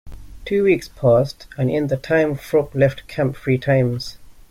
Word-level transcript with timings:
Two 0.45 0.63
weeks 0.63 0.87
passed, 0.87 1.45
and 1.59 1.69
in 1.69 1.85
that 1.85 2.01
time 2.01 2.35
Thorpe 2.35 2.73
left 2.73 3.07
camp 3.07 3.35
three 3.37 3.59
times. 3.59 4.17